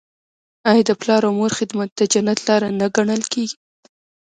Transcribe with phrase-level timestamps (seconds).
[0.69, 3.57] آیا د پلار او مور خدمت د جنت لاره نه ګڼل کیږي؟